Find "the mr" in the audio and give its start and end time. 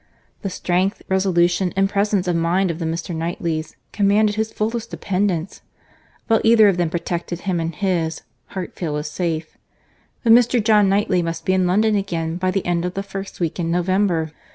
2.79-3.15